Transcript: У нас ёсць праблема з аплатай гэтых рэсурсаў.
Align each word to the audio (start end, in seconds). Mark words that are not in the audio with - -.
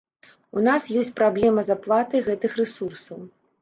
У 0.59 0.63
нас 0.67 0.87
ёсць 1.03 1.13
праблема 1.21 1.67
з 1.69 1.77
аплатай 1.79 2.27
гэтых 2.33 2.61
рэсурсаў. 2.65 3.27